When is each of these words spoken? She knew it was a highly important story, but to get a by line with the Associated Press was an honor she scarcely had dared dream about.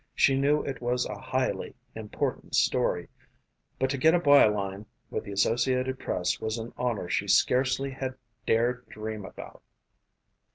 She 0.15 0.35
knew 0.35 0.63
it 0.63 0.81
was 0.81 1.05
a 1.05 1.13
highly 1.21 1.75
important 1.93 2.55
story, 2.55 3.07
but 3.77 3.87
to 3.91 3.99
get 3.99 4.15
a 4.15 4.19
by 4.19 4.47
line 4.47 4.87
with 5.11 5.25
the 5.25 5.31
Associated 5.31 5.99
Press 5.99 6.39
was 6.41 6.57
an 6.57 6.73
honor 6.75 7.07
she 7.07 7.27
scarcely 7.27 7.91
had 7.91 8.15
dared 8.47 8.87
dream 8.89 9.25
about. 9.25 9.61